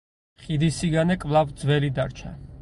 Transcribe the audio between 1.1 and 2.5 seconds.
კვლავ ძველი დარჩა.